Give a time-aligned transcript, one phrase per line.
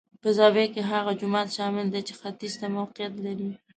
[0.21, 3.49] په زاویه کې هغه جومات شامل دی چې ختیځ ته موقعیت لري.